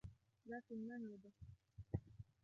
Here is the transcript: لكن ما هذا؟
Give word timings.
لكن 0.45 0.87
ما 0.87 0.95
هذا؟ 0.95 1.31